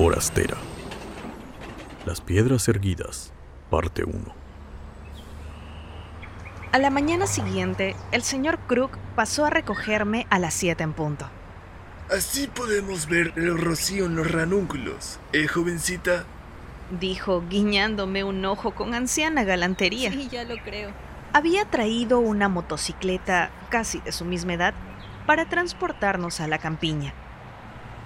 forastera. 0.00 0.56
Las 2.06 2.22
piedras 2.22 2.66
erguidas, 2.68 3.34
parte 3.68 4.02
1. 4.02 4.16
A 6.72 6.78
la 6.78 6.88
mañana 6.88 7.26
siguiente, 7.26 7.94
el 8.10 8.22
señor 8.22 8.58
Crook 8.60 8.96
pasó 9.14 9.44
a 9.44 9.50
recogerme 9.50 10.26
a 10.30 10.38
las 10.38 10.54
7 10.54 10.82
en 10.84 10.94
punto. 10.94 11.28
Así 12.10 12.46
podemos 12.46 13.08
ver 13.08 13.34
el 13.36 13.58
rocío 13.58 14.06
en 14.06 14.16
los 14.16 14.30
ranúnculos, 14.30 15.20
¿eh, 15.34 15.46
jovencita? 15.46 16.24
Dijo, 16.98 17.44
guiñándome 17.50 18.24
un 18.24 18.42
ojo 18.46 18.70
con 18.70 18.94
anciana 18.94 19.44
galantería. 19.44 20.10
Sí, 20.10 20.30
ya 20.32 20.44
lo 20.44 20.56
creo. 20.64 20.92
Había 21.34 21.66
traído 21.66 22.20
una 22.20 22.48
motocicleta 22.48 23.50
casi 23.68 24.00
de 24.00 24.12
su 24.12 24.24
misma 24.24 24.54
edad 24.54 24.72
para 25.26 25.46
transportarnos 25.50 26.40
a 26.40 26.48
la 26.48 26.56
campiña. 26.56 27.12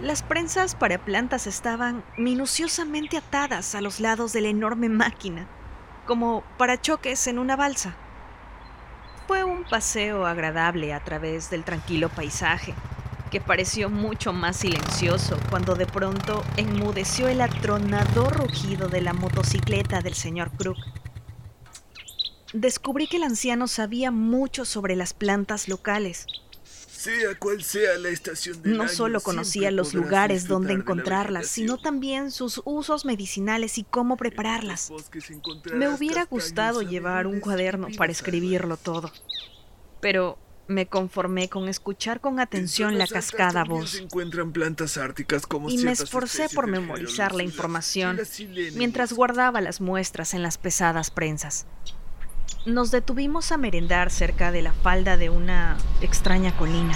Las 0.00 0.24
prensas 0.24 0.74
para 0.74 1.04
plantas 1.04 1.46
estaban 1.46 2.04
minuciosamente 2.18 3.16
atadas 3.16 3.76
a 3.76 3.80
los 3.80 4.00
lados 4.00 4.32
de 4.32 4.40
la 4.40 4.48
enorme 4.48 4.88
máquina, 4.88 5.46
como 6.04 6.42
parachoques 6.58 7.28
en 7.28 7.38
una 7.38 7.54
balsa. 7.54 7.94
Fue 9.28 9.44
un 9.44 9.64
paseo 9.64 10.26
agradable 10.26 10.92
a 10.92 11.02
través 11.04 11.48
del 11.48 11.62
tranquilo 11.62 12.08
paisaje, 12.08 12.74
que 13.30 13.40
pareció 13.40 13.88
mucho 13.88 14.32
más 14.32 14.56
silencioso 14.56 15.38
cuando 15.48 15.76
de 15.76 15.86
pronto 15.86 16.44
enmudeció 16.56 17.28
el 17.28 17.40
atronador 17.40 18.36
rugido 18.36 18.88
de 18.88 19.00
la 19.00 19.12
motocicleta 19.12 20.00
del 20.00 20.14
señor 20.14 20.50
Crook. 20.50 20.76
Descubrí 22.52 23.06
que 23.06 23.16
el 23.16 23.24
anciano 23.24 23.68
sabía 23.68 24.10
mucho 24.10 24.64
sobre 24.64 24.96
las 24.96 25.14
plantas 25.14 25.68
locales. 25.68 26.26
Sea 27.04 27.38
cual 27.38 27.62
sea 27.62 27.98
la 27.98 28.08
estación 28.08 28.62
del 28.62 28.78
No 28.78 28.84
año, 28.84 28.92
solo 28.92 29.20
conocía 29.20 29.70
los 29.70 29.92
lugares 29.92 30.48
donde 30.48 30.72
encontrarlas, 30.72 31.48
sino 31.48 31.76
también 31.76 32.30
sus 32.30 32.62
usos 32.64 33.04
medicinales 33.04 33.76
y 33.76 33.84
cómo 33.84 34.16
prepararlas. 34.16 34.90
Me 35.74 35.90
hubiera 35.90 36.24
gustado 36.24 36.80
llevar 36.80 37.26
un 37.26 37.40
cuaderno 37.40 37.88
para 37.98 38.10
escribirlo 38.10 38.78
todo, 38.78 39.12
pero 40.00 40.38
me 40.66 40.86
conformé 40.86 41.50
con 41.50 41.68
escuchar 41.68 42.22
con 42.22 42.34
En 42.34 42.40
atención 42.40 42.96
la 42.96 43.06
cascada 43.06 43.64
voz 43.64 43.90
Se 43.90 44.02
encuentran 44.02 44.52
plantas 44.52 44.96
árticas 44.96 45.46
como 45.46 45.68
y 45.68 45.76
me 45.76 45.92
esforcé 45.92 46.48
por 46.48 46.68
memorizar 46.68 47.34
la 47.34 47.42
información 47.42 48.18
mientras 48.76 49.12
guardaba 49.12 49.60
las 49.60 49.82
muestras 49.82 50.32
en 50.32 50.42
las 50.42 50.56
pesadas 50.56 51.10
prensas. 51.10 51.66
Nos 52.66 52.90
detuvimos 52.90 53.52
a 53.52 53.58
merendar 53.58 54.10
cerca 54.10 54.50
de 54.50 54.62
la 54.62 54.72
falda 54.72 55.16
de 55.16 55.28
una 55.30 55.76
extraña 56.00 56.56
colina. 56.56 56.94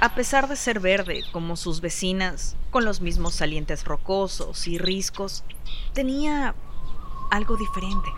A 0.00 0.14
pesar 0.14 0.48
de 0.48 0.56
ser 0.56 0.80
verde 0.80 1.22
como 1.32 1.56
sus 1.56 1.80
vecinas, 1.80 2.56
con 2.70 2.84
los 2.84 3.00
mismos 3.00 3.34
salientes 3.34 3.84
rocosos 3.84 4.66
y 4.66 4.78
riscos, 4.78 5.44
tenía 5.92 6.54
algo 7.30 7.56
diferente. 7.56 8.10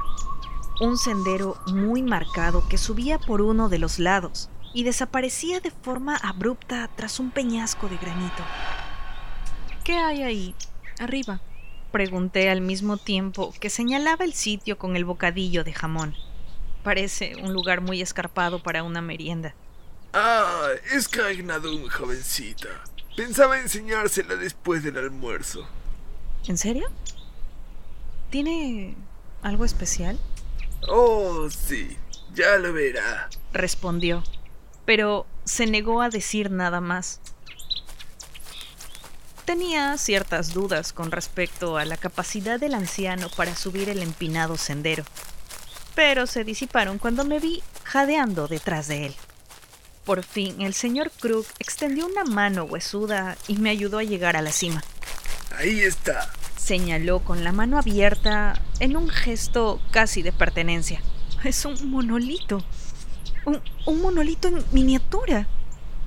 Un 0.81 0.99
sendero 0.99 1.57
muy 1.67 2.03
marcado 2.03 2.67
que 2.69 2.79
subía 2.79 3.19
por 3.19 3.41
uno 3.41 3.69
de 3.69 3.79
los 3.79 3.99
lados 3.99 4.51
y 4.75 4.85
desaparecía 4.85 5.61
de 5.61 5.71
forma 5.71 6.17
abrupta 6.17 6.91
tras 6.97 7.21
un 7.21 7.31
peñasco 7.31 7.89
de 7.89 7.97
granito. 7.97 8.43
¿Qué 9.85 9.97
hay 9.97 10.23
ahí? 10.23 10.55
Arriba. 10.99 11.41
Pregunté 11.93 12.51
al 12.51 12.61
mismo 12.61 12.97
tiempo 12.97 13.55
que 13.61 13.71
señalaba 13.71 14.25
el 14.25 14.35
sitio 14.35 14.79
con 14.79 14.97
el 14.97 15.05
bocadillo 15.05 15.65
de 15.65 15.73
jamón. 15.73 16.15
Parece 16.83 17.37
un 17.37 17.53
lugar 17.53 17.81
muy 17.81 18.01
escarpado 18.03 18.63
para 18.63 18.83
una 18.83 19.01
merienda. 19.01 19.55
Ah, 20.13 20.69
es 20.93 21.09
Cagnadum, 21.09 21.89
jovencita. 21.89 22.69
Pensaba 23.17 23.59
enseñársela 23.59 24.37
después 24.37 24.83
del 24.83 24.99
almuerzo. 24.99 25.67
¿En 26.47 26.59
serio? 26.59 26.89
¿Tiene 28.31 28.95
algo 29.43 29.65
especial? 29.65 30.19
Oh, 30.89 31.49
sí, 31.51 31.97
ya 32.35 32.57
lo 32.59 32.73
verá. 32.73 33.29
Respondió, 33.53 34.23
pero 34.85 35.27
se 35.45 35.67
negó 35.67 36.03
a 36.03 36.11
decir 36.11 36.51
nada 36.51 36.81
más. 36.81 37.21
Tenía 39.47 39.97
ciertas 39.97 40.53
dudas 40.53 40.93
con 40.93 41.13
respecto 41.13 41.77
a 41.77 41.85
la 41.85 41.97
capacidad 41.97 42.59
del 42.59 42.75
anciano 42.75 43.29
para 43.37 43.55
subir 43.55 43.89
el 43.89 44.03
empinado 44.03 44.57
sendero, 44.57 45.05
pero 45.95 46.27
se 46.27 46.43
disiparon 46.43 46.99
cuando 46.99 47.25
me 47.25 47.39
vi 47.39 47.63
jadeando 47.85 48.49
detrás 48.49 48.89
de 48.89 49.07
él. 49.07 49.15
Por 50.05 50.25
fin, 50.25 50.61
el 50.63 50.75
señor 50.75 51.13
Crook 51.13 51.47
extendió 51.61 52.07
una 52.07 52.25
mano 52.25 52.65
huesuda 52.65 53.37
y 53.47 53.57
me 53.59 53.71
ayudó 53.71 53.99
a 53.99 54.03
llegar 54.03 54.37
a 54.37 54.43
la 54.43 54.51
cima. 54.51 54.83
Ahí 55.57 55.79
está. 55.81 56.29
Señaló 56.59 57.21
con 57.21 57.45
la 57.45 57.53
mano 57.53 57.79
abierta 57.79 58.61
en 58.81 58.97
un 58.97 59.09
gesto 59.09 59.81
casi 59.93 60.23
de 60.23 60.33
pertenencia. 60.33 61.01
Es 61.45 61.65
un 61.65 61.89
monolito. 61.89 62.65
Un, 63.45 63.63
un 63.87 64.03
monolito 64.03 64.49
en 64.49 64.65
miniatura. 64.73 65.47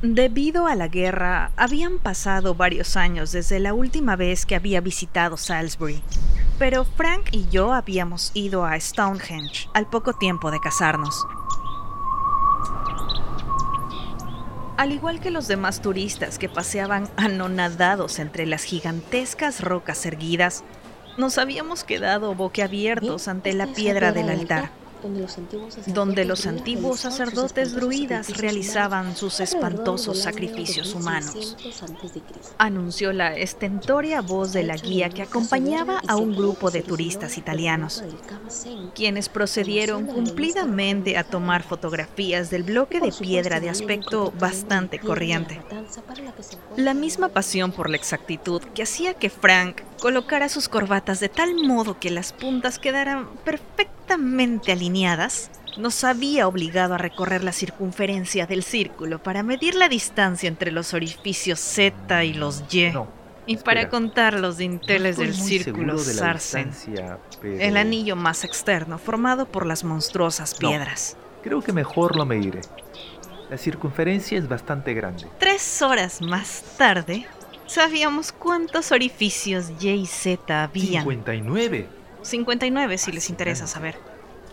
Debido 0.01 0.67
a 0.67 0.75
la 0.75 0.87
guerra, 0.87 1.51
habían 1.57 1.99
pasado 1.99 2.55
varios 2.55 2.95
años 2.95 3.33
desde 3.33 3.59
la 3.59 3.73
última 3.73 4.15
vez 4.15 4.45
que 4.45 4.55
había 4.55 4.79
visitado 4.79 5.35
Salisbury. 5.35 6.01
Pero 6.57 6.85
Frank 6.85 7.27
y 7.33 7.49
yo 7.49 7.73
habíamos 7.73 8.31
ido 8.33 8.63
a 8.63 8.79
Stonehenge 8.79 9.67
al 9.73 9.89
poco 9.89 10.13
tiempo 10.13 10.51
de 10.51 10.61
casarnos. 10.61 11.27
Al 14.77 14.93
igual 14.93 15.19
que 15.19 15.31
los 15.31 15.49
demás 15.49 15.81
turistas 15.81 16.39
que 16.39 16.47
paseaban 16.47 17.09
anonadados 17.17 18.19
entre 18.19 18.45
las 18.45 18.63
gigantescas 18.63 19.59
rocas 19.59 20.05
erguidas, 20.05 20.63
nos 21.17 21.37
habíamos 21.37 21.83
quedado 21.83 22.33
boquiabiertos 22.35 23.27
ante 23.27 23.51
la 23.51 23.67
piedra 23.67 24.13
del 24.13 24.29
altar, 24.29 24.71
donde 25.87 26.25
los 26.25 26.45
antiguos 26.45 27.01
sacerdotes 27.01 27.73
druidas 27.73 28.37
realizaban 28.37 29.15
sus 29.15 29.39
espantosos 29.39 30.19
sacrificios 30.19 30.93
humanos. 30.93 31.55
Anunció 32.57 33.13
la 33.13 33.35
estentórea 33.35 34.21
voz 34.21 34.53
de 34.53 34.63
la 34.63 34.75
guía 34.75 35.09
que 35.09 35.21
acompañaba 35.21 36.01
a 36.07 36.15
un 36.15 36.35
grupo 36.35 36.71
de 36.71 36.81
turistas 36.81 37.37
italianos, 37.37 38.03
quienes 38.93 39.29
procedieron 39.29 40.05
cumplidamente 40.05 41.17
a 41.17 41.23
tomar 41.23 41.63
fotografías 41.63 42.49
del 42.49 42.63
bloque 42.63 42.99
de 42.99 43.11
piedra 43.11 43.59
de 43.59 43.69
aspecto 43.69 44.31
bastante 44.39 44.99
corriente. 44.99 45.61
La 46.75 46.93
misma 46.93 47.29
pasión 47.29 47.71
por 47.71 47.89
la 47.89 47.97
exactitud 47.97 48.61
que 48.73 48.83
hacía 48.83 49.13
que 49.13 49.29
Frank 49.29 49.81
colocara 49.99 50.49
sus 50.49 50.69
corbatas 50.69 51.19
de 51.19 51.29
tal 51.29 51.55
modo 51.55 51.99
que 51.99 52.09
las 52.09 52.33
puntas 52.33 52.79
quedaran 52.79 53.27
perfectamente 53.43 54.71
alineadas 54.71 55.51
nos 55.77 56.03
había 56.03 56.47
obligado 56.47 56.95
a 56.95 56.97
recorrer 56.97 57.43
la 57.43 57.51
circunferencia 57.53 58.45
del 58.47 58.63
círculo 58.63 59.21
para 59.21 59.43
medir 59.43 59.75
la 59.75 59.87
distancia 59.87 60.47
entre 60.47 60.71
los 60.71 60.93
orificios 60.93 61.59
Z 61.59 62.23
y 62.23 62.33
los 62.33 62.63
Y. 62.73 62.89
No. 62.91 63.07
y 63.45 63.57
para 63.57 63.81
espera. 63.81 63.89
contar 63.89 64.39
los 64.39 64.57
dinteles 64.57 65.17
No 65.17 65.23
del 65.23 65.33
círculo 65.35 65.93
de 65.93 66.13
Sarsen, 66.13 66.71
pero 67.41 67.59
el 67.59 67.77
anillo 67.77 68.15
más 68.15 68.43
externo 68.43 68.97
formado 68.97 69.45
por 69.45 69.65
las 69.65 69.83
monstruosas 69.83 70.53
No. 70.61 70.69
piedras. 70.69 71.15
Creo 71.43 71.61
que 71.61 71.71
mejor 71.71 72.15
lo 72.15 72.25
mediré. 72.25 72.61
La 73.49 73.57
circunferencia 73.57 74.37
es 74.37 74.47
bastante 74.47 74.93
grande. 74.93 75.27
Tres 75.39 75.81
horas 75.81 76.21
más 76.21 76.63
tarde, 76.77 77.25
sabíamos 77.69 78.31
cuántos 78.31 78.91
orificios 78.91 79.71
Y 79.79 79.89
y 79.89 80.05
Z 80.05 80.63
habían. 80.63 81.03
59. 81.03 81.87
59 82.21 82.97
si 82.97 83.11
les 83.11 83.29
interesa 83.29 83.67
saber. 83.67 83.97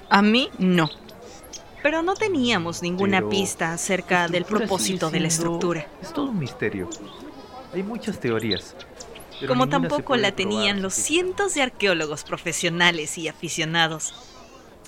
A 0.08 0.22
mí 0.22 0.50
no. 0.58 0.88
Pero 1.82 2.02
no 2.02 2.14
teníamos 2.14 2.82
ninguna 2.82 3.18
Pero 3.18 3.30
pista 3.30 3.72
acerca 3.72 4.28
del 4.28 4.44
propósito 4.44 5.10
de 5.10 5.20
la 5.20 5.28
estructura. 5.28 5.86
Es 6.02 6.12
todo 6.12 6.26
un 6.26 6.38
misterio. 6.38 6.88
Hay 7.72 7.82
muchas 7.82 8.18
teorías. 8.18 8.74
pero 9.40 9.52
Como 9.52 9.68
tampoco 9.68 10.16
la 10.16 10.32
probar 10.32 10.36
tenían 10.36 10.82
los 10.82 10.94
cientos 10.94 11.54
de 11.54 11.62
arqueólogos 11.62 12.24
profesionales 12.24 13.18
y 13.18 13.28
aficionados 13.28 14.14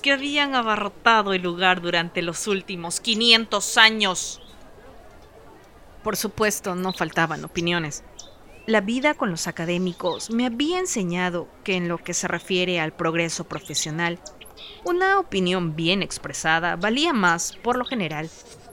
que 0.01 0.13
habían 0.13 0.55
abarrotado 0.55 1.33
el 1.33 1.41
lugar 1.41 1.81
durante 1.81 2.21
los 2.21 2.47
últimos 2.47 2.99
500 2.99 3.77
años. 3.77 4.41
Por 6.03 6.15
supuesto, 6.15 6.75
no 6.75 6.93
faltaban 6.93 7.43
opiniones. 7.43 8.03
La 8.65 8.81
vida 8.81 9.13
con 9.15 9.31
los 9.31 9.47
académicos 9.47 10.29
me 10.29 10.45
había 10.45 10.79
enseñado 10.79 11.47
que 11.63 11.75
en 11.75 11.87
lo 11.87 11.97
que 11.97 12.13
se 12.13 12.27
refiere 12.27 12.79
al 12.79 12.93
progreso 12.93 13.45
profesional, 13.45 14.19
una 14.85 15.19
opinión 15.19 15.75
bien 15.75 16.03
expresada 16.03 16.75
valía 16.75 17.13
más, 17.13 17.57
por 17.63 17.77
lo 17.77 17.85
general, 17.85 18.29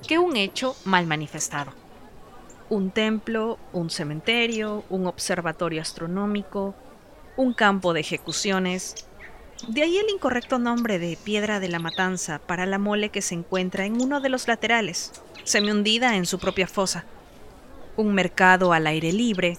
que 0.07 0.19
un 0.19 0.37
hecho 0.37 0.77
mal 0.85 1.07
manifestado. 1.07 1.73
Un 2.69 2.91
templo, 2.91 3.59
un 3.73 3.91
cementerio, 3.91 4.85
un 4.91 5.07
observatorio 5.07 5.81
astronómico, 5.81 6.75
un 7.37 7.55
campo 7.55 7.93
de 7.93 8.01
ejecuciones. 8.01 9.07
De 9.69 9.83
ahí 9.83 9.97
el 9.97 10.11
incorrecto 10.11 10.59
nombre 10.59 10.99
de 10.99 11.17
Piedra 11.23 11.61
de 11.61 11.69
la 11.69 11.79
Matanza 11.79 12.41
para 12.41 12.67
la 12.67 12.79
mole 12.79 13.11
que 13.11 13.23
se 13.23 13.35
encuentra 13.35 13.87
en 13.87 14.01
uno 14.01 14.21
de 14.21 14.29
los 14.29 14.49
laterales, 14.49 15.13
semi 15.45 15.71
hundida 15.71 16.17
en 16.17 16.27
su 16.27 16.39
propia 16.39 16.67
fosa. 16.67 17.05
Un 17.99 18.13
mercado 18.13 18.75
al 18.75 18.87
aire 18.87 19.11
libre, 19.11 19.59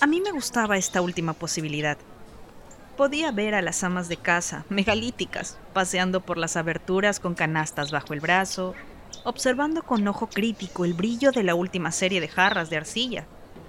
A 0.00 0.08
mí 0.08 0.20
me 0.20 0.32
gustaba 0.32 0.76
esta 0.76 1.00
última 1.00 1.32
posibilidad. 1.32 1.96
Podía 2.96 3.30
ver 3.30 3.54
a 3.54 3.62
las 3.62 3.84
amas 3.84 4.08
de 4.08 4.16
casa, 4.16 4.64
megalíticas, 4.68 5.58
paseando 5.72 6.20
por 6.20 6.38
las 6.38 6.56
aberturas 6.56 7.20
con 7.20 7.34
canastas 7.36 7.92
bajo 7.92 8.14
el 8.14 8.20
brazo, 8.20 8.74
observando 9.22 9.84
con 9.84 10.08
ojo 10.08 10.26
crítico 10.26 10.84
el 10.84 10.94
brillo 10.94 11.30
de 11.30 11.44
la 11.44 11.54
última 11.54 11.92
serie 11.92 12.20
de 12.20 12.26
jarras 12.26 12.68
de 12.68 12.78
arcilla 12.78 13.26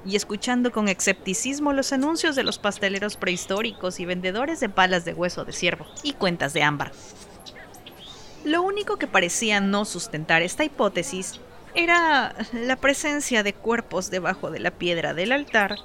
y 0.07 0.15
escuchando 0.15 0.71
con 0.71 0.87
escepticismo 0.87 1.71
los 1.71 1.93
anuncios 1.93 2.35
de 2.35 2.43
los 2.43 2.57
pasteleros 2.57 3.15
prehistóricos 3.15 3.99
y 3.99 4.05
vendedores 4.05 4.59
de 4.59 4.69
palas 4.69 5.05
de 5.05 5.13
hueso 5.13 5.45
de 5.45 5.53
ciervo 5.53 5.85
y 6.01 6.13
cuentas 6.13 6.53
de 6.53 6.63
ámbar. 6.63 6.93
Lo 8.43 8.63
único 8.63 8.97
que 8.97 9.05
parecía 9.05 9.61
no 9.61 9.85
sustentar 9.85 10.41
esta 10.41 10.63
hipótesis 10.63 11.39
era 11.75 12.35
la 12.53 12.75
presencia 12.75 13.43
de 13.43 13.53
cuerpos 13.53 14.09
debajo 14.09 14.51
de 14.51 14.59
la 14.59 14.71
piedra 14.71 15.13
del 15.13 15.31
altar 15.31 15.77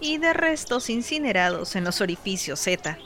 y 0.00 0.18
de 0.18 0.32
restos 0.32 0.90
incinerados 0.90 1.76
en 1.76 1.84
los 1.84 2.00
orificios 2.00 2.60
Z. 2.60 2.98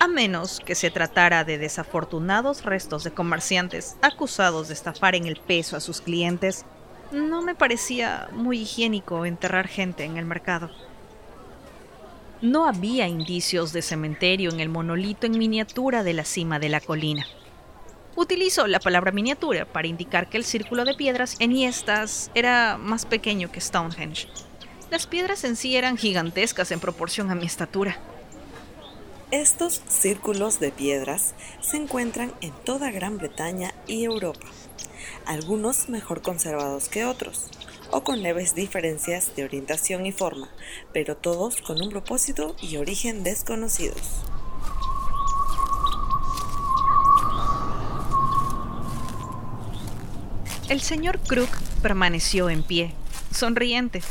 A 0.00 0.08
menos 0.08 0.60
que 0.60 0.74
se 0.74 0.90
tratara 0.90 1.44
de 1.44 1.58
desafortunados 1.58 2.64
restos 2.64 3.04
de 3.04 3.10
comerciantes 3.10 3.96
acusados 4.02 4.68
de 4.68 4.74
estafar 4.74 5.14
en 5.14 5.26
el 5.26 5.36
peso 5.36 5.76
a 5.76 5.80
sus 5.80 6.00
clientes, 6.00 6.64
no 7.12 7.42
me 7.42 7.54
parecía 7.54 8.28
muy 8.32 8.60
higiénico 8.60 9.26
enterrar 9.26 9.68
gente 9.68 10.04
en 10.04 10.16
el 10.16 10.24
mercado. 10.24 10.70
No 12.40 12.66
había 12.66 13.06
indicios 13.06 13.72
de 13.72 13.82
cementerio 13.82 14.50
en 14.50 14.60
el 14.60 14.70
monolito 14.70 15.26
en 15.26 15.36
miniatura 15.36 16.02
de 16.02 16.14
la 16.14 16.24
cima 16.24 16.58
de 16.58 16.70
la 16.70 16.80
colina. 16.80 17.26
Utilizo 18.20 18.66
la 18.66 18.80
palabra 18.80 19.12
miniatura 19.12 19.64
para 19.64 19.88
indicar 19.88 20.28
que 20.28 20.36
el 20.36 20.44
círculo 20.44 20.84
de 20.84 20.92
piedras 20.92 21.36
enhiestas 21.38 22.30
era 22.34 22.76
más 22.76 23.06
pequeño 23.06 23.50
que 23.50 23.62
Stonehenge. 23.62 24.28
Las 24.90 25.06
piedras 25.06 25.42
en 25.44 25.56
sí 25.56 25.74
eran 25.74 25.96
gigantescas 25.96 26.70
en 26.70 26.80
proporción 26.80 27.30
a 27.30 27.34
mi 27.34 27.46
estatura. 27.46 27.98
Estos 29.30 29.80
círculos 29.88 30.60
de 30.60 30.70
piedras 30.70 31.32
se 31.62 31.78
encuentran 31.78 32.34
en 32.42 32.52
toda 32.52 32.90
Gran 32.90 33.16
Bretaña 33.16 33.72
y 33.86 34.04
Europa, 34.04 34.48
algunos 35.24 35.88
mejor 35.88 36.20
conservados 36.20 36.90
que 36.90 37.06
otros, 37.06 37.48
o 37.90 38.04
con 38.04 38.22
leves 38.22 38.54
diferencias 38.54 39.34
de 39.34 39.44
orientación 39.44 40.04
y 40.04 40.12
forma, 40.12 40.50
pero 40.92 41.16
todos 41.16 41.62
con 41.62 41.80
un 41.80 41.88
propósito 41.88 42.54
y 42.60 42.76
origen 42.76 43.24
desconocidos. 43.24 44.29
El 50.70 50.80
señor 50.82 51.18
Crook 51.18 51.50
permaneció 51.82 52.48
en 52.48 52.62
pie, 52.62 52.94
sonriente, 53.32 54.02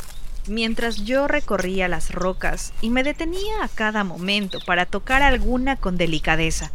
mientras 0.46 0.98
yo 0.98 1.26
recorría 1.26 1.88
las 1.88 2.12
rocas 2.12 2.74
y 2.82 2.90
me 2.90 3.02
detenía 3.02 3.64
a 3.64 3.70
cada 3.70 4.04
momento 4.04 4.60
para 4.66 4.86
tocar 4.86 5.24
alguna 5.24 5.78
con 5.78 5.96
delicadeza, 5.96 6.74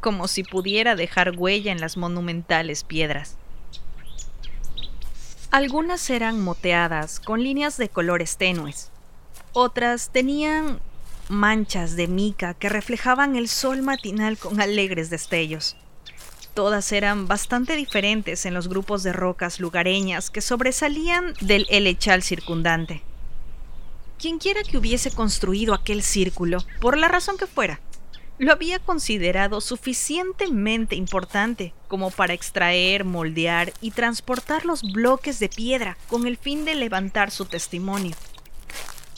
como 0.00 0.26
si 0.26 0.42
pudiera 0.42 0.96
dejar 0.96 1.38
huella 1.38 1.70
en 1.70 1.80
las 1.80 1.96
monumentales 1.96 2.82
piedras. 2.82 3.36
Algunas 5.52 6.10
eran 6.10 6.40
moteadas 6.40 7.20
con 7.20 7.44
líneas 7.44 7.76
de 7.76 7.88
colores 7.88 8.38
tenues, 8.38 8.90
otras 9.52 10.10
tenían 10.10 10.80
manchas 11.28 11.94
de 11.94 12.08
mica 12.08 12.54
que 12.54 12.68
reflejaban 12.70 13.36
el 13.36 13.46
sol 13.46 13.82
matinal 13.82 14.36
con 14.36 14.60
alegres 14.60 15.10
destellos. 15.10 15.76
Todas 16.56 16.90
eran 16.92 17.28
bastante 17.28 17.76
diferentes 17.76 18.46
en 18.46 18.54
los 18.54 18.68
grupos 18.68 19.02
de 19.02 19.12
rocas 19.12 19.60
lugareñas 19.60 20.30
que 20.30 20.40
sobresalían 20.40 21.34
del 21.42 21.66
helechal 21.68 22.22
circundante. 22.22 23.02
Quienquiera 24.16 24.62
que 24.62 24.78
hubiese 24.78 25.10
construido 25.10 25.74
aquel 25.74 26.02
círculo, 26.02 26.64
por 26.80 26.96
la 26.96 27.08
razón 27.08 27.36
que 27.36 27.46
fuera, 27.46 27.78
lo 28.38 28.52
había 28.52 28.78
considerado 28.78 29.60
suficientemente 29.60 30.96
importante 30.96 31.74
como 31.88 32.10
para 32.10 32.32
extraer, 32.32 33.04
moldear 33.04 33.74
y 33.82 33.90
transportar 33.90 34.64
los 34.64 34.80
bloques 34.80 35.38
de 35.38 35.50
piedra 35.50 35.98
con 36.08 36.26
el 36.26 36.38
fin 36.38 36.64
de 36.64 36.74
levantar 36.74 37.30
su 37.30 37.44
testimonio. 37.44 38.16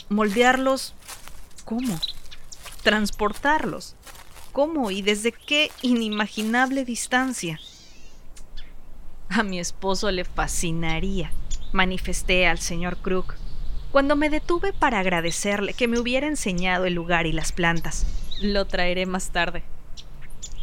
Moldearlos, 0.08 0.92
¿cómo? 1.64 2.00
Transportarlos, 2.82 3.94
¿Cómo 4.58 4.90
y 4.90 5.02
desde 5.02 5.30
qué 5.30 5.70
inimaginable 5.82 6.84
distancia? 6.84 7.60
A 9.28 9.44
mi 9.44 9.60
esposo 9.60 10.10
le 10.10 10.24
fascinaría, 10.24 11.30
manifesté 11.70 12.48
al 12.48 12.58
señor 12.58 12.96
Crook, 12.96 13.36
cuando 13.92 14.16
me 14.16 14.30
detuve 14.30 14.72
para 14.72 14.98
agradecerle 14.98 15.74
que 15.74 15.86
me 15.86 16.00
hubiera 16.00 16.26
enseñado 16.26 16.86
el 16.86 16.94
lugar 16.94 17.26
y 17.26 17.32
las 17.32 17.52
plantas. 17.52 18.04
Lo 18.42 18.64
traeré 18.64 19.06
más 19.06 19.30
tarde. 19.30 19.62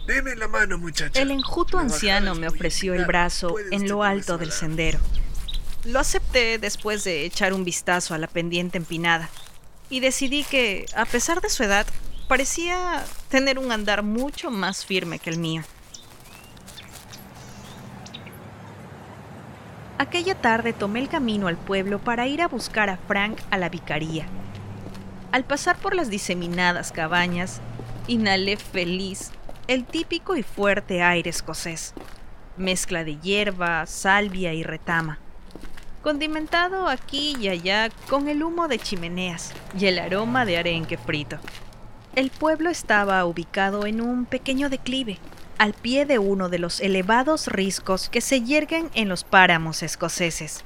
Deme 0.05 0.35
la 0.35 0.49
mano, 0.49 0.77
muchacha. 0.77 1.21
El 1.21 1.31
enjuto 1.31 1.77
anciano 1.77 2.35
me 2.35 2.49
ofreció 2.49 2.95
el 2.95 3.05
brazo 3.05 3.55
en 3.71 3.87
lo 3.87 4.03
alto 4.03 4.37
del 4.37 4.51
sendero. 4.51 4.99
Lo 5.85 6.01
acepté 6.01 6.57
después 6.57 7.05
de 7.05 7.23
echar 7.23 7.53
un 7.53 7.63
vistazo 7.63 8.13
a 8.13 8.17
la 8.17 8.27
pendiente 8.27 8.77
empinada 8.77 9.29
y 9.89 10.01
decidí 10.01 10.43
que, 10.43 10.85
a 10.97 11.05
pesar 11.05 11.39
de 11.39 11.49
su 11.49 11.63
edad, 11.63 11.87
parecía 12.27 13.05
tener 13.35 13.59
un 13.59 13.69
andar 13.73 14.01
mucho 14.01 14.49
más 14.49 14.85
firme 14.85 15.19
que 15.19 15.29
el 15.29 15.37
mío. 15.37 15.61
Aquella 19.97 20.35
tarde 20.35 20.71
tomé 20.71 21.01
el 21.01 21.09
camino 21.09 21.47
al 21.47 21.57
pueblo 21.57 21.99
para 21.99 22.27
ir 22.27 22.41
a 22.41 22.47
buscar 22.47 22.89
a 22.89 22.95
Frank 22.95 23.37
a 23.51 23.57
la 23.57 23.67
vicaría. 23.67 24.25
Al 25.33 25.43
pasar 25.43 25.75
por 25.75 25.95
las 25.95 26.09
diseminadas 26.09 26.93
cabañas, 26.93 27.59
inhalé 28.07 28.55
feliz 28.55 29.31
el 29.67 29.83
típico 29.83 30.37
y 30.37 30.43
fuerte 30.43 31.03
aire 31.03 31.29
escocés, 31.29 31.93
mezcla 32.55 33.03
de 33.03 33.19
hierba, 33.19 33.85
salvia 33.85 34.53
y 34.53 34.63
retama, 34.63 35.19
condimentado 36.01 36.87
aquí 36.87 37.35
y 37.37 37.49
allá 37.49 37.89
con 38.09 38.29
el 38.29 38.43
humo 38.43 38.69
de 38.69 38.79
chimeneas 38.79 39.51
y 39.77 39.87
el 39.87 39.99
aroma 39.99 40.45
de 40.45 40.57
arenque 40.57 40.97
frito. 40.97 41.37
El 42.15 42.29
pueblo 42.29 42.69
estaba 42.69 43.25
ubicado 43.25 43.85
en 43.85 43.99
un 43.99 44.25
pequeño 44.25 44.69
declive, 44.69 45.19
al 45.57 45.73
pie 45.73 46.05
de 46.05 46.17
uno 46.17 46.47
de 46.47 46.59
los 46.59 46.79
elevados 46.79 47.47
riscos 47.47 48.07
que 48.07 48.21
se 48.21 48.41
yerguen 48.41 48.89
en 48.93 49.09
los 49.09 49.25
páramos 49.25 49.83
escoceses. 49.83 50.63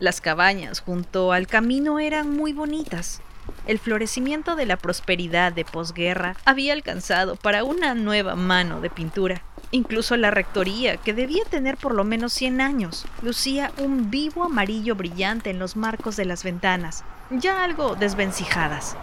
Las 0.00 0.20
cabañas 0.20 0.80
junto 0.80 1.32
al 1.32 1.46
camino 1.46 2.00
eran 2.00 2.36
muy 2.36 2.52
bonitas. 2.52 3.20
El 3.68 3.78
florecimiento 3.78 4.56
de 4.56 4.66
la 4.66 4.76
prosperidad 4.76 5.52
de 5.52 5.64
posguerra 5.64 6.34
había 6.44 6.72
alcanzado 6.72 7.36
para 7.36 7.62
una 7.62 7.94
nueva 7.94 8.34
mano 8.34 8.80
de 8.80 8.90
pintura. 8.90 9.44
Incluso 9.70 10.16
la 10.16 10.32
rectoría, 10.32 10.96
que 10.96 11.14
debía 11.14 11.44
tener 11.44 11.76
por 11.76 11.94
lo 11.94 12.02
menos 12.02 12.32
100 12.32 12.60
años, 12.60 13.06
lucía 13.22 13.70
un 13.78 14.10
vivo 14.10 14.42
amarillo 14.42 14.96
brillante 14.96 15.50
en 15.50 15.60
los 15.60 15.76
marcos 15.76 16.16
de 16.16 16.24
las 16.24 16.42
ventanas, 16.42 17.04
ya 17.30 17.62
algo 17.62 17.94
desvencijadas. 17.94 18.96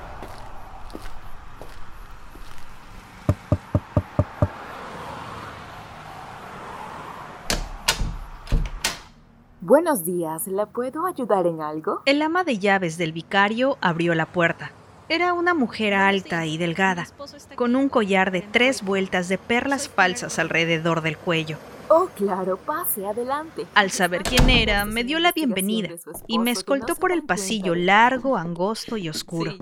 Buenos 9.70 10.04
días, 10.04 10.48
¿la 10.48 10.66
puedo 10.66 11.06
ayudar 11.06 11.46
en 11.46 11.62
algo? 11.62 12.02
El 12.08 12.24
ama 12.24 12.44
de 12.44 12.58
llaves 12.58 12.98
del 12.98 13.12
vicario 13.12 13.78
abrió 13.82 14.16
la 14.16 14.26
puerta. 14.26 14.72
Era 15.10 15.34
una 15.34 15.54
mujer 15.54 15.94
alta 15.94 16.48
y 16.48 16.58
delgada, 16.58 17.06
con 17.54 17.76
un 17.76 17.88
collar 17.88 18.32
de 18.32 18.42
tres 18.42 18.82
vueltas 18.82 19.30
de 19.30 19.38
perlas 19.38 19.88
falsas 19.88 20.40
alrededor 20.40 21.02
del 21.02 21.20
cuello. 21.20 21.60
Oh, 21.88 22.08
claro, 22.16 22.58
pase 22.58 23.06
adelante. 23.06 23.68
Al 23.76 23.92
saber 23.92 24.24
quién 24.24 24.50
era, 24.50 24.86
me 24.86 25.04
dio 25.04 25.20
la 25.20 25.34
bienvenida 25.34 25.90
y 26.26 26.40
me 26.40 26.50
escoltó 26.50 26.96
por 26.96 27.12
el 27.12 27.22
pasillo 27.22 27.76
largo, 27.76 28.38
angosto 28.38 28.98
y 28.98 29.08
oscuro, 29.08 29.54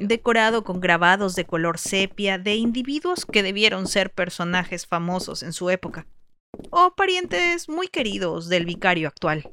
decorado 0.00 0.64
con 0.64 0.80
grabados 0.80 1.36
de 1.36 1.44
color 1.44 1.78
sepia 1.78 2.38
de 2.38 2.56
individuos 2.56 3.24
que 3.24 3.44
debieron 3.44 3.86
ser 3.86 4.12
personajes 4.12 4.84
famosos 4.84 5.44
en 5.44 5.52
su 5.52 5.70
época 5.70 6.08
o 6.70 6.94
parientes 6.94 7.68
muy 7.68 7.88
queridos 7.88 8.48
del 8.48 8.66
vicario 8.66 9.08
actual. 9.08 9.50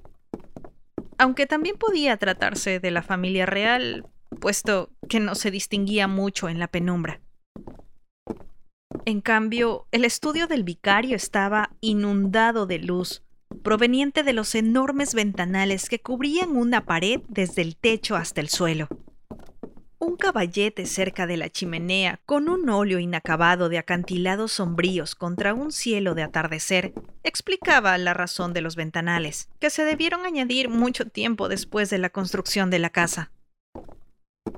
Aunque 1.17 1.45
también 1.45 1.77
podía 1.77 2.17
tratarse 2.17 2.79
de 2.79 2.91
la 2.91 3.03
familia 3.03 3.45
real, 3.45 4.05
puesto 4.39 4.89
que 5.07 5.19
no 5.19 5.35
se 5.35 5.51
distinguía 5.51 6.07
mucho 6.07 6.49
en 6.49 6.59
la 6.59 6.67
penumbra. 6.67 7.21
En 9.05 9.21
cambio, 9.21 9.87
el 9.91 10.05
estudio 10.05 10.47
del 10.47 10.63
vicario 10.63 11.15
estaba 11.15 11.71
inundado 11.79 12.65
de 12.65 12.79
luz, 12.79 13.23
proveniente 13.63 14.23
de 14.23 14.33
los 14.33 14.55
enormes 14.55 15.13
ventanales 15.13 15.89
que 15.89 15.99
cubrían 15.99 16.55
una 16.55 16.85
pared 16.85 17.21
desde 17.27 17.61
el 17.61 17.75
techo 17.75 18.15
hasta 18.15 18.41
el 18.41 18.49
suelo. 18.49 18.87
Un 20.03 20.15
caballete 20.15 20.87
cerca 20.87 21.27
de 21.27 21.37
la 21.37 21.51
chimenea, 21.51 22.19
con 22.25 22.49
un 22.49 22.67
óleo 22.69 22.97
inacabado 22.97 23.69
de 23.69 23.77
acantilados 23.77 24.53
sombríos 24.53 25.13
contra 25.13 25.53
un 25.53 25.71
cielo 25.71 26.15
de 26.15 26.23
atardecer, 26.23 26.91
explicaba 27.21 27.95
la 27.99 28.15
razón 28.15 28.51
de 28.51 28.61
los 28.61 28.75
ventanales, 28.75 29.47
que 29.59 29.69
se 29.69 29.85
debieron 29.85 30.25
añadir 30.25 30.69
mucho 30.69 31.05
tiempo 31.05 31.49
después 31.49 31.91
de 31.91 31.99
la 31.99 32.09
construcción 32.09 32.71
de 32.71 32.79
la 32.79 32.89
casa. 32.89 33.29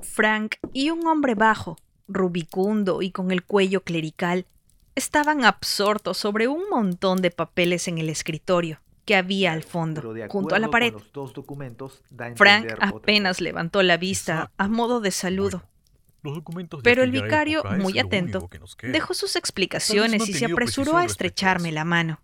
Frank 0.00 0.54
y 0.72 0.88
un 0.88 1.06
hombre 1.06 1.34
bajo, 1.34 1.76
rubicundo 2.08 3.02
y 3.02 3.10
con 3.10 3.30
el 3.30 3.44
cuello 3.44 3.82
clerical, 3.82 4.46
estaban 4.94 5.44
absortos 5.44 6.16
sobre 6.16 6.48
un 6.48 6.70
montón 6.70 7.20
de 7.20 7.30
papeles 7.30 7.86
en 7.86 7.98
el 7.98 8.08
escritorio 8.08 8.80
que 9.04 9.16
había 9.16 9.52
al 9.52 9.62
fondo, 9.62 10.14
junto 10.28 10.54
a 10.54 10.58
la 10.58 10.70
pared. 10.70 10.94
Frank 12.36 12.66
apenas 12.80 13.40
levantó 13.40 13.82
la 13.82 13.96
vista 13.96 14.50
a 14.56 14.68
modo 14.68 15.00
de 15.00 15.10
saludo, 15.10 15.58
Bueno, 15.58 15.68
los 16.22 16.34
documentos 16.36 16.82
de 16.82 16.84
pero 16.84 17.02
el 17.02 17.10
vicario, 17.10 17.62
muy 17.78 17.98
atento, 17.98 18.48
dejó 18.82 19.14
sus 19.14 19.36
explicaciones 19.36 20.28
y 20.28 20.34
se 20.34 20.46
apresuró 20.46 20.96
a 20.96 21.04
estrecharme 21.04 21.72
la 21.72 21.84
mano. 21.84 22.20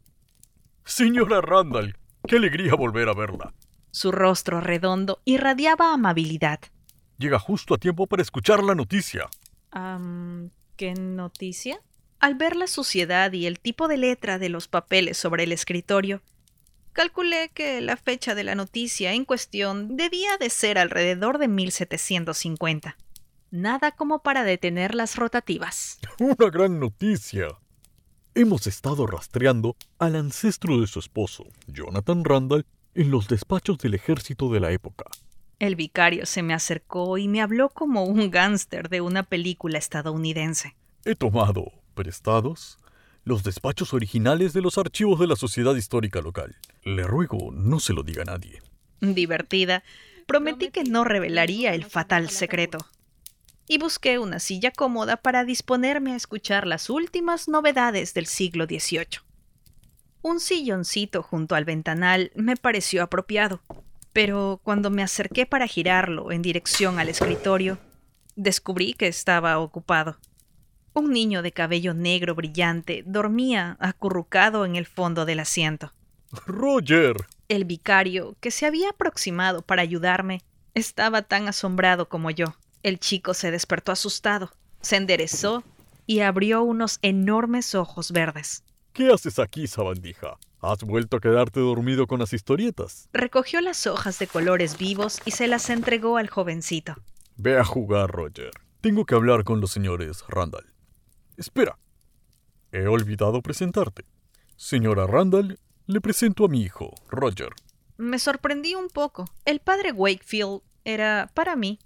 Señora 0.84 1.40
Randall, 1.40 1.96
qué 2.26 2.36
alegría 2.36 2.74
volver 2.74 3.08
a 3.08 3.14
verla. 3.14 3.54
Su 3.90 4.12
rostro 4.12 4.60
redondo 4.60 5.20
irradiaba 5.24 5.92
amabilidad. 5.92 6.60
Llega 7.18 7.38
justo 7.38 7.74
a 7.74 7.78
tiempo 7.78 8.06
para 8.06 8.22
escuchar 8.22 8.62
la 8.62 8.74
noticia. 8.74 9.28
Am, 9.72 10.50
¿Qué 10.76 10.94
noticia? 10.94 11.78
Al 12.20 12.36
ver 12.36 12.56
la 12.56 12.66
suciedad 12.66 13.32
y 13.32 13.44
el 13.46 13.60
tipo 13.60 13.86
de 13.86 13.98
letra 13.98 14.38
de 14.38 14.48
los 14.48 14.66
papeles 14.66 15.18
sobre 15.18 15.44
el 15.44 15.52
escritorio, 15.52 16.22
calculé 17.00 17.48
que 17.54 17.80
la 17.80 17.96
fecha 17.96 18.34
de 18.34 18.44
la 18.44 18.54
noticia 18.54 19.14
en 19.14 19.24
cuestión 19.24 19.96
debía 19.96 20.36
de 20.36 20.50
ser 20.50 20.76
alrededor 20.76 21.38
de 21.38 21.48
1750. 21.48 22.98
Nada 23.50 23.92
como 23.92 24.22
para 24.22 24.44
detener 24.44 24.94
las 24.94 25.16
rotativas. 25.16 25.98
Una 26.20 26.50
gran 26.50 26.78
noticia. 26.78 27.48
Hemos 28.34 28.66
estado 28.66 29.06
rastreando 29.06 29.76
al 29.98 30.14
ancestro 30.14 30.78
de 30.78 30.86
su 30.86 30.98
esposo, 30.98 31.46
Jonathan 31.66 32.22
Randall, 32.22 32.66
en 32.94 33.10
los 33.10 33.28
despachos 33.28 33.78
del 33.78 33.94
ejército 33.94 34.52
de 34.52 34.60
la 34.60 34.70
época. 34.70 35.06
El 35.58 35.76
vicario 35.76 36.26
se 36.26 36.42
me 36.42 36.52
acercó 36.52 37.16
y 37.16 37.28
me 37.28 37.40
habló 37.40 37.70
como 37.70 38.04
un 38.04 38.30
gángster 38.30 38.90
de 38.90 39.00
una 39.00 39.22
película 39.22 39.78
estadounidense. 39.78 40.76
He 41.06 41.14
tomado 41.14 41.72
prestados 41.94 42.76
los 43.24 43.42
despachos 43.42 43.92
originales 43.92 44.52
de 44.52 44.62
los 44.62 44.78
archivos 44.78 45.20
de 45.20 45.26
la 45.26 45.36
Sociedad 45.36 45.74
Histórica 45.74 46.20
Local. 46.20 46.56
Le 46.82 47.04
ruego 47.04 47.50
no 47.52 47.80
se 47.80 47.92
lo 47.92 48.02
diga 48.02 48.22
a 48.22 48.26
nadie. 48.26 48.62
Divertida, 49.00 49.82
prometí 50.26 50.70
que 50.70 50.84
no 50.84 51.04
revelaría 51.04 51.74
el 51.74 51.84
fatal 51.84 52.30
secreto. 52.30 52.78
Y 53.66 53.78
busqué 53.78 54.18
una 54.18 54.40
silla 54.40 54.70
cómoda 54.70 55.16
para 55.16 55.44
disponerme 55.44 56.12
a 56.12 56.16
escuchar 56.16 56.66
las 56.66 56.90
últimas 56.90 57.48
novedades 57.48 58.14
del 58.14 58.26
siglo 58.26 58.66
XVIII. 58.66 59.20
Un 60.22 60.40
silloncito 60.40 61.22
junto 61.22 61.54
al 61.54 61.64
ventanal 61.64 62.30
me 62.34 62.56
pareció 62.56 63.02
apropiado, 63.02 63.62
pero 64.12 64.60
cuando 64.62 64.90
me 64.90 65.02
acerqué 65.02 65.46
para 65.46 65.66
girarlo 65.66 66.32
en 66.32 66.42
dirección 66.42 66.98
al 66.98 67.08
escritorio, 67.08 67.78
descubrí 68.36 68.94
que 68.94 69.06
estaba 69.06 69.58
ocupado. 69.58 70.18
Un 70.92 71.12
niño 71.12 71.42
de 71.42 71.52
cabello 71.52 71.94
negro 71.94 72.34
brillante 72.34 73.04
dormía 73.06 73.76
acurrucado 73.78 74.64
en 74.64 74.74
el 74.74 74.86
fondo 74.86 75.24
del 75.24 75.40
asiento. 75.40 75.92
Roger. 76.46 77.16
El 77.48 77.64
vicario, 77.64 78.36
que 78.40 78.50
se 78.50 78.66
había 78.66 78.90
aproximado 78.90 79.62
para 79.62 79.82
ayudarme, 79.82 80.42
estaba 80.74 81.22
tan 81.22 81.48
asombrado 81.48 82.08
como 82.08 82.30
yo. 82.30 82.56
El 82.82 82.98
chico 82.98 83.34
se 83.34 83.50
despertó 83.50 83.92
asustado, 83.92 84.52
se 84.80 84.96
enderezó 84.96 85.62
y 86.06 86.20
abrió 86.20 86.62
unos 86.62 86.98
enormes 87.02 87.74
ojos 87.74 88.10
verdes. 88.10 88.64
¿Qué 88.92 89.12
haces 89.12 89.38
aquí, 89.38 89.66
sabandija? 89.66 90.38
¿Has 90.60 90.82
vuelto 90.82 91.16
a 91.16 91.20
quedarte 91.20 91.60
dormido 91.60 92.06
con 92.06 92.18
las 92.18 92.32
historietas? 92.32 93.08
Recogió 93.12 93.60
las 93.60 93.86
hojas 93.86 94.18
de 94.18 94.26
colores 94.26 94.76
vivos 94.76 95.20
y 95.24 95.30
se 95.30 95.46
las 95.46 95.70
entregó 95.70 96.16
al 96.16 96.28
jovencito. 96.28 96.96
Ve 97.36 97.58
a 97.58 97.64
jugar, 97.64 98.10
Roger. 98.10 98.50
Tengo 98.80 99.04
que 99.06 99.14
hablar 99.14 99.44
con 99.44 99.60
los 99.60 99.70
señores 99.70 100.24
Randall. 100.28 100.66
Espera. 101.40 101.78
He 102.70 102.86
olvidado 102.86 103.40
presentarte. 103.40 104.04
Señora 104.56 105.06
Randall, 105.06 105.58
le 105.86 106.00
presento 106.02 106.44
a 106.44 106.48
mi 106.48 106.60
hijo, 106.60 106.94
Roger. 107.08 107.48
Me 107.96 108.18
sorprendí 108.18 108.74
un 108.74 108.90
poco. 108.90 109.24
El 109.46 109.60
padre 109.60 109.90
Wakefield 109.90 110.60
era, 110.84 111.30
para 111.32 111.56
mí, 111.56 111.78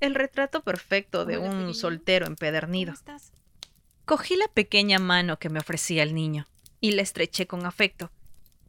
el 0.00 0.14
retrato 0.14 0.62
perfecto 0.62 1.24
de 1.24 1.38
Hola, 1.38 1.48
un 1.48 1.74
soltero 1.74 2.26
empedernido. 2.26 2.92
¿Cómo 2.92 2.98
estás? 2.98 3.32
Cogí 4.04 4.36
la 4.36 4.48
pequeña 4.48 4.98
mano 4.98 5.38
que 5.38 5.48
me 5.48 5.60
ofrecía 5.60 6.02
el 6.02 6.14
niño 6.14 6.46
y 6.78 6.90
la 6.90 7.00
estreché 7.00 7.46
con 7.46 7.64
afecto. 7.64 8.10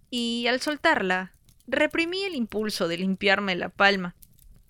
Y 0.10 0.48
al 0.48 0.62
soltarla, 0.62 1.34
reprimí 1.68 2.24
el 2.24 2.36
impulso 2.36 2.88
de 2.88 2.98
limpiarme 2.98 3.58
la 3.58 3.68
palma, 3.68 4.16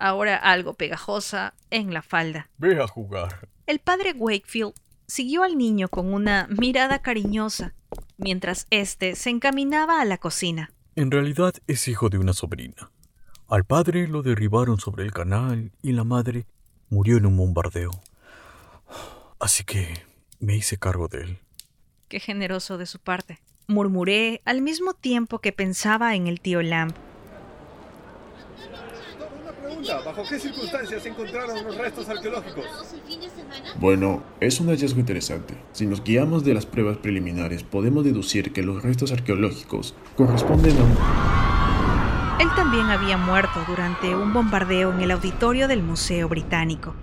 ahora 0.00 0.34
algo 0.34 0.74
pegajosa, 0.74 1.54
en 1.70 1.94
la 1.94 2.02
falda. 2.02 2.50
Ve 2.58 2.82
a 2.82 2.88
jugar. 2.88 3.48
El 3.66 3.78
padre 3.78 4.14
Wakefield 4.16 4.74
siguió 5.10 5.42
al 5.42 5.58
niño 5.58 5.88
con 5.88 6.14
una 6.14 6.46
mirada 6.48 7.00
cariñosa, 7.00 7.74
mientras 8.16 8.66
éste 8.70 9.16
se 9.16 9.30
encaminaba 9.30 10.00
a 10.00 10.04
la 10.04 10.18
cocina. 10.18 10.72
En 10.94 11.10
realidad 11.10 11.54
es 11.66 11.88
hijo 11.88 12.08
de 12.08 12.18
una 12.18 12.32
sobrina. 12.32 12.92
Al 13.48 13.64
padre 13.64 14.06
lo 14.06 14.22
derribaron 14.22 14.78
sobre 14.78 15.04
el 15.04 15.12
canal 15.12 15.72
y 15.82 15.92
la 15.92 16.04
madre 16.04 16.46
murió 16.88 17.16
en 17.16 17.26
un 17.26 17.36
bombardeo. 17.36 17.90
Así 19.40 19.64
que 19.64 20.06
me 20.38 20.56
hice 20.56 20.78
cargo 20.78 21.08
de 21.08 21.22
él. 21.22 21.38
Qué 22.08 22.20
generoso 22.20 22.78
de 22.78 22.86
su 22.86 23.00
parte. 23.00 23.40
Murmuré 23.66 24.42
al 24.44 24.62
mismo 24.62 24.94
tiempo 24.94 25.40
que 25.40 25.52
pensaba 25.52 26.14
en 26.14 26.28
el 26.28 26.40
tío 26.40 26.62
Lamb. 26.62 26.94
Pregunta, 29.70 30.00
¿bajo 30.04 30.24
qué 30.28 30.40
circunstancias 30.40 31.00
se 31.04 31.10
encontraron 31.10 31.64
los 31.64 31.76
restos 31.76 32.08
arqueológicos? 32.08 32.64
Bueno, 33.76 34.24
es 34.40 34.58
un 34.58 34.66
hallazgo 34.66 34.98
interesante. 34.98 35.54
Si 35.70 35.86
nos 35.86 36.02
guiamos 36.02 36.44
de 36.44 36.54
las 36.54 36.66
pruebas 36.66 36.96
preliminares, 36.96 37.62
podemos 37.62 38.02
deducir 38.04 38.52
que 38.52 38.64
los 38.64 38.82
restos 38.82 39.12
arqueológicos 39.12 39.94
corresponden 40.16 40.76
a 40.76 40.82
un... 40.82 42.40
Él 42.40 42.48
también 42.56 42.86
había 42.86 43.16
muerto 43.16 43.62
durante 43.68 44.16
un 44.16 44.32
bombardeo 44.32 44.92
en 44.92 45.02
el 45.02 45.12
auditorio 45.12 45.68
del 45.68 45.84
Museo 45.84 46.28
Británico, 46.28 46.96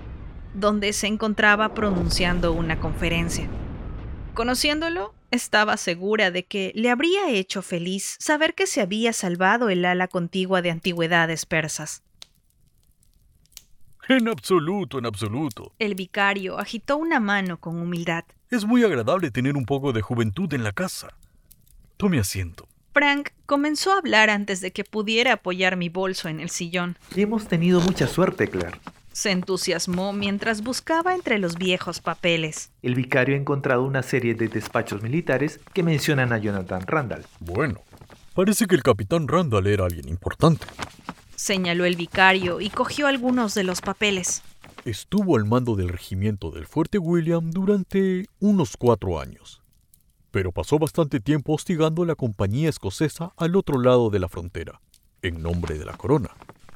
donde 0.53 0.91
se 0.91 1.07
encontraba 1.07 1.73
pronunciando 1.73 2.51
una 2.51 2.81
conferencia. 2.81 3.47
Conociéndolo, 4.33 5.13
estaba 5.31 5.77
segura 5.77 6.31
de 6.31 6.43
que 6.43 6.73
le 6.75 6.89
habría 6.89 7.29
hecho 7.29 7.61
feliz 7.61 8.17
saber 8.19 8.55
que 8.55 8.67
se 8.67 8.81
había 8.81 9.13
salvado 9.13 9.69
el 9.69 9.85
ala 9.85 10.09
contigua 10.09 10.61
de 10.61 10.71
antigüedades 10.71 11.45
persas. 11.45 12.03
En 14.09 14.29
absoluto, 14.29 14.99
en 14.99 15.05
absoluto. 15.05 15.73
El 15.79 15.93
vicario 15.93 16.57
agitó 16.57 16.95
una 16.95 17.19
mano 17.19 17.57
con 17.57 17.77
humildad. 17.77 18.23
Es 18.49 18.63
muy 18.63 18.85
agradable 18.85 19.31
tener 19.31 19.57
un 19.57 19.65
poco 19.65 19.91
de 19.91 20.01
juventud 20.01 20.53
en 20.53 20.63
la 20.63 20.71
casa. 20.71 21.09
Tome 21.97 22.17
asiento. 22.17 22.69
Frank 22.93 23.31
comenzó 23.45 23.91
a 23.91 23.97
hablar 23.97 24.29
antes 24.29 24.61
de 24.61 24.71
que 24.71 24.85
pudiera 24.85 25.33
apoyar 25.33 25.75
mi 25.75 25.89
bolso 25.89 26.29
en 26.29 26.39
el 26.39 26.49
sillón. 26.49 26.97
Hemos 27.17 27.47
tenido 27.47 27.81
mucha 27.81 28.07
suerte, 28.07 28.47
Claire. 28.47 28.79
Se 29.11 29.31
entusiasmó 29.31 30.13
mientras 30.13 30.63
buscaba 30.63 31.13
entre 31.13 31.37
los 31.37 31.57
viejos 31.57 31.99
papeles. 31.99 32.71
El 32.81 32.95
vicario 32.95 33.35
ha 33.35 33.39
encontrado 33.39 33.83
una 33.83 34.03
serie 34.03 34.35
de 34.35 34.47
despachos 34.47 35.03
militares 35.03 35.59
que 35.73 35.83
mencionan 35.83 36.31
a 36.31 36.37
Jonathan 36.37 36.83
Randall. 36.87 37.25
Bueno, 37.39 37.81
parece 38.33 38.67
que 38.67 38.75
el 38.75 38.83
capitán 38.83 39.27
Randall 39.27 39.67
era 39.67 39.85
alguien 39.85 40.07
importante. 40.07 40.65
Señaló 41.37 41.85
el 41.85 41.95
vicario 41.95 42.61
y 42.61 42.71
cogió 42.71 43.05
algunos 43.05 43.53
de 43.53 43.63
los 43.63 43.79
papeles. 43.79 44.41
Estuvo 44.85 45.37
al 45.37 45.45
mando 45.45 45.75
del 45.75 45.89
regimiento 45.89 46.49
del 46.49 46.65
Fuerte 46.65 46.97
William 46.97 47.51
durante 47.51 48.25
unos 48.39 48.75
cuatro 48.75 49.19
años, 49.19 49.61
pero 50.31 50.51
pasó 50.51 50.79
bastante 50.79 51.19
tiempo 51.19 51.53
hostigando 51.53 52.01
a 52.01 52.07
la 52.07 52.15
compañía 52.15 52.69
escocesa 52.69 53.33
al 53.37 53.55
otro 53.55 53.79
lado 53.79 54.09
de 54.09 54.17
la 54.17 54.29
frontera, 54.29 54.81
en 55.21 55.43
nombre 55.43 55.77
de 55.77 55.85
la 55.85 55.95
corona. 55.95 56.31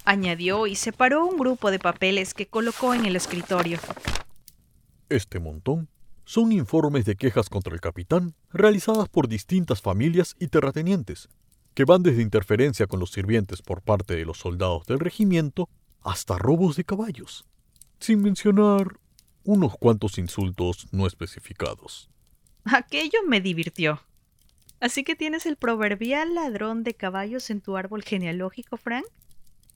Añadió 0.05 0.67
y 0.67 0.75
separó 0.75 1.25
un 1.25 1.37
grupo 1.37 1.71
de 1.71 1.79
papeles 1.79 2.35
que 2.35 2.45
colocó 2.45 2.93
en 2.93 3.05
el 3.05 3.15
escritorio. 3.15 3.79
Este 5.09 5.39
montón 5.39 5.89
son 6.23 6.51
informes 6.51 7.05
de 7.05 7.15
quejas 7.15 7.49
contra 7.49 7.73
el 7.73 7.81
capitán 7.81 8.35
realizadas 8.51 9.09
por 9.09 9.27
distintas 9.27 9.81
familias 9.81 10.35
y 10.39 10.49
terratenientes, 10.49 11.29
que 11.73 11.85
van 11.85 12.03
desde 12.03 12.21
interferencia 12.21 12.87
con 12.87 12.99
los 12.99 13.11
sirvientes 13.11 13.61
por 13.61 13.81
parte 13.81 14.15
de 14.15 14.25
los 14.25 14.37
soldados 14.37 14.85
del 14.85 14.99
regimiento 14.99 15.69
hasta 16.01 16.37
robos 16.37 16.75
de 16.75 16.83
caballos, 16.83 17.45
sin 17.99 18.21
mencionar 18.21 18.99
unos 19.43 19.77
cuantos 19.77 20.17
insultos 20.17 20.87
no 20.91 21.07
especificados. 21.07 22.09
Aquello 22.65 23.19
me 23.27 23.41
divirtió. 23.41 24.01
¿Así 24.79 25.03
que 25.03 25.15
tienes 25.15 25.45
el 25.45 25.57
proverbial 25.57 26.33
ladrón 26.33 26.83
de 26.83 26.95
caballos 26.95 27.49
en 27.49 27.61
tu 27.61 27.77
árbol 27.77 28.03
genealógico, 28.03 28.77
Frank? 28.77 29.05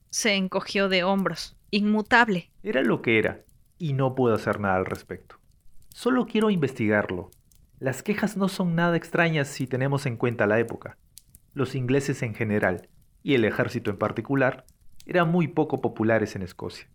Se 0.09 0.33
encogió 0.33 0.89
de 0.89 1.03
hombros, 1.03 1.55
inmutable. 1.71 2.51
Era 2.63 2.81
lo 2.81 3.01
que 3.01 3.19
era, 3.19 3.43
y 3.77 3.93
no 3.93 4.15
puedo 4.15 4.35
hacer 4.35 4.59
nada 4.59 4.77
al 4.77 4.85
respecto. 4.85 5.37
Solo 5.89 6.25
quiero 6.25 6.49
investigarlo. 6.49 7.31
Las 7.79 8.01
quejas 8.01 8.35
no 8.35 8.49
son 8.49 8.75
nada 8.75 8.97
extrañas 8.97 9.47
si 9.47 9.67
tenemos 9.67 10.05
en 10.05 10.17
cuenta 10.17 10.47
la 10.47 10.59
época. 10.59 10.97
Los 11.55 11.73
ingleses 11.73 12.21
en 12.21 12.35
general, 12.35 12.89
y 13.23 13.33
el 13.33 13.45
ejército 13.45 13.89
en 13.89 13.97
particular, 13.97 14.65
eran 15.05 15.31
muy 15.31 15.47
poco 15.47 15.81
populares 15.81 16.35
en 16.35 16.41
Escocia. 16.41 16.89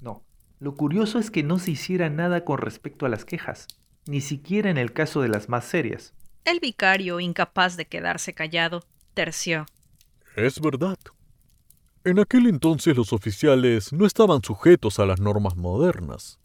No, 0.00 0.22
Lo 0.60 0.74
curioso 0.74 1.18
es 1.18 1.30
que 1.30 1.42
no 1.42 1.58
se 1.58 1.72
hiciera 1.72 2.10
nada 2.10 2.44
con 2.44 2.58
respecto 2.58 3.06
a 3.06 3.08
las 3.08 3.24
quejas, 3.24 3.66
ni 4.06 4.20
siquiera 4.20 4.70
en 4.70 4.76
el 4.76 4.92
caso 4.92 5.22
de 5.22 5.28
las 5.28 5.48
más 5.48 5.64
serias. 5.64 6.14
El 6.44 6.60
vicario, 6.60 7.20
incapaz 7.20 7.78
de 7.78 7.86
quedarse 7.86 8.34
callado, 8.34 8.84
terció. 9.14 9.64
Es 10.36 10.60
verdad. 10.60 10.98
En 12.04 12.18
aquel 12.18 12.46
entonces 12.46 12.94
los 12.94 13.14
oficiales 13.14 13.94
no 13.94 14.04
estaban 14.04 14.42
sujetos 14.42 14.98
a 14.98 15.06
las 15.06 15.20
normas 15.20 15.56
modernas. 15.56 16.38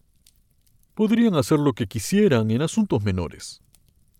Podrían 0.94 1.34
hacer 1.34 1.58
lo 1.58 1.74
que 1.74 1.86
quisieran 1.86 2.50
en 2.50 2.62
asuntos 2.62 3.04
menores. 3.04 3.62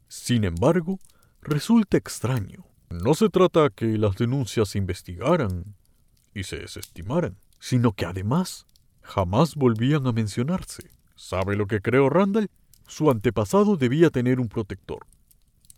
Sin 0.07 0.45
embargo, 0.45 0.99
resulta 1.41 1.97
extraño. 1.97 2.70
No 2.91 3.15
se 3.15 3.29
trata 3.29 3.71
que 3.71 3.87
las 3.99 4.17
denuncias 4.17 4.71
se 4.71 4.79
investigaran 4.79 5.77
y 6.35 6.43
se 6.43 6.57
desestimaran, 6.57 7.37
sino 7.61 7.93
que 7.93 8.05
además 8.05 8.67
jamás 9.01 9.55
volvían 9.55 10.09
a 10.09 10.13
mencionarse. 10.13 10.91
¿Sabe 11.15 11.55
lo 11.55 11.67
que 11.67 11.81
creo, 11.81 12.11
Randall? 12.11 12.51
Su 12.89 13.09
antepasado 13.09 13.77
debía 13.77 14.11
tener 14.11 14.41
un 14.41 14.49
protector. 14.49 15.07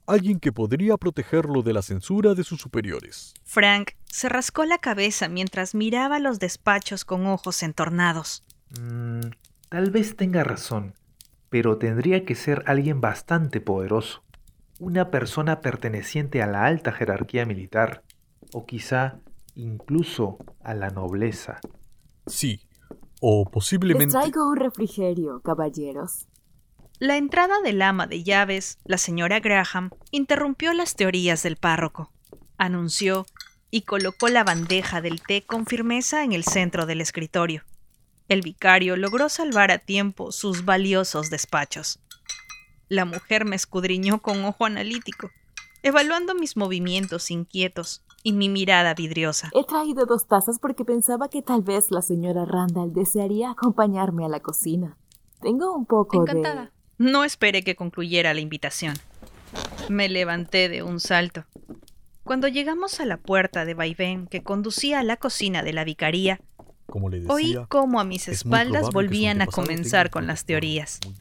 Alguien 0.06 0.40
que 0.40 0.52
podría 0.52 0.96
protegerlo 0.96 1.62
de 1.62 1.74
la 1.74 1.82
censura 1.82 2.34
de 2.34 2.44
sus 2.44 2.60
superiores. 2.60 3.34
Frank 3.44 3.90
se 4.06 4.30
rascó 4.30 4.64
la 4.64 4.78
cabeza 4.78 5.28
mientras 5.28 5.74
miraba 5.74 6.18
los 6.18 6.38
despachos 6.38 7.04
con 7.04 7.26
ojos 7.26 7.62
entornados. 7.62 8.42
Mm, 8.80 9.20
tal 9.68 9.90
vez 9.90 10.16
tenga 10.16 10.44
razón, 10.44 10.94
pero 11.50 11.76
tendría 11.76 12.24
que 12.24 12.34
ser 12.34 12.64
alguien 12.66 13.02
bastante 13.02 13.60
poderoso. 13.60 14.22
Una 14.84 15.12
persona 15.12 15.60
perteneciente 15.60 16.42
a 16.42 16.48
la 16.48 16.64
alta 16.64 16.90
jerarquía 16.90 17.46
militar, 17.46 18.02
o 18.52 18.66
quizá 18.66 19.20
incluso 19.54 20.38
a 20.60 20.74
la 20.74 20.90
nobleza. 20.90 21.60
Sí, 22.26 22.66
o 23.20 23.48
posiblemente... 23.48 24.06
Les 24.06 24.12
traigo 24.12 24.50
un 24.50 24.56
refrigerio, 24.56 25.40
caballeros. 25.40 26.26
La 26.98 27.16
entrada 27.16 27.60
del 27.62 27.80
ama 27.80 28.08
de 28.08 28.24
llaves, 28.24 28.80
la 28.84 28.98
señora 28.98 29.38
Graham, 29.38 29.90
interrumpió 30.10 30.72
las 30.72 30.96
teorías 30.96 31.44
del 31.44 31.54
párroco. 31.54 32.10
Anunció 32.58 33.24
y 33.70 33.82
colocó 33.82 34.30
la 34.30 34.42
bandeja 34.42 35.00
del 35.00 35.22
té 35.22 35.42
con 35.42 35.64
firmeza 35.64 36.24
en 36.24 36.32
el 36.32 36.42
centro 36.42 36.86
del 36.86 37.00
escritorio. 37.00 37.62
El 38.26 38.40
vicario 38.40 38.96
logró 38.96 39.28
salvar 39.28 39.70
a 39.70 39.78
tiempo 39.78 40.32
sus 40.32 40.64
valiosos 40.64 41.30
despachos. 41.30 42.00
La 42.88 43.04
mujer 43.04 43.44
me 43.44 43.56
escudriñó 43.56 44.20
con 44.20 44.44
ojo 44.44 44.64
analítico, 44.64 45.30
evaluando 45.82 46.34
mis 46.34 46.56
movimientos 46.56 47.30
inquietos 47.30 48.02
y 48.22 48.32
mi 48.32 48.48
mirada 48.48 48.94
vidriosa. 48.94 49.50
He 49.54 49.64
traído 49.64 50.06
dos 50.06 50.26
tazas 50.26 50.58
porque 50.58 50.84
pensaba 50.84 51.28
que 51.28 51.42
tal 51.42 51.62
vez 51.62 51.90
la 51.90 52.02
señora 52.02 52.44
Randall 52.44 52.92
desearía 52.92 53.50
acompañarme 53.50 54.24
a 54.24 54.28
la 54.28 54.40
cocina. 54.40 54.96
Tengo 55.40 55.74
un 55.74 55.86
poco 55.86 56.20
Encantada. 56.20 56.70
No 56.98 57.24
esperé 57.24 57.64
que 57.64 57.74
concluyera 57.74 58.32
la 58.32 58.40
invitación. 58.40 58.94
Me 59.88 60.08
levanté 60.08 60.68
de 60.68 60.82
un 60.82 61.00
salto. 61.00 61.44
Cuando 62.22 62.46
llegamos 62.46 63.00
a 63.00 63.04
la 63.06 63.16
puerta 63.16 63.64
de 63.64 63.74
vaivén 63.74 64.28
que 64.28 64.44
conducía 64.44 65.00
a 65.00 65.02
la 65.02 65.16
cocina 65.16 65.64
de 65.64 65.72
la 65.72 65.82
vicaría, 65.82 66.40
Como 66.86 67.08
le 67.08 67.18
decía, 67.18 67.34
oí 67.34 67.58
cómo 67.68 67.98
a 67.98 68.04
mis 68.04 68.28
espaldas 68.28 68.90
volvían 68.90 69.42
a 69.42 69.46
comenzar 69.46 70.10
con 70.10 70.28
las 70.28 70.44
teorías. 70.44 71.00
muy 71.04 71.14